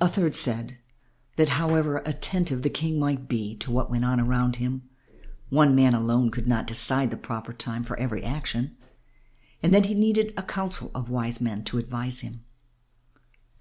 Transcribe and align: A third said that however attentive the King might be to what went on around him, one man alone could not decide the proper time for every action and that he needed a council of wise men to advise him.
A 0.00 0.06
third 0.08 0.36
said 0.36 0.78
that 1.34 1.48
however 1.58 1.96
attentive 2.06 2.62
the 2.62 2.70
King 2.70 3.00
might 3.00 3.26
be 3.26 3.56
to 3.56 3.72
what 3.72 3.90
went 3.90 4.04
on 4.04 4.20
around 4.20 4.54
him, 4.62 4.88
one 5.48 5.74
man 5.74 5.92
alone 5.92 6.30
could 6.30 6.46
not 6.46 6.68
decide 6.68 7.10
the 7.10 7.16
proper 7.16 7.52
time 7.52 7.82
for 7.82 7.98
every 7.98 8.22
action 8.22 8.76
and 9.60 9.74
that 9.74 9.86
he 9.86 9.94
needed 9.94 10.34
a 10.36 10.42
council 10.44 10.92
of 10.94 11.10
wise 11.10 11.40
men 11.40 11.64
to 11.64 11.78
advise 11.78 12.20
him. 12.20 12.44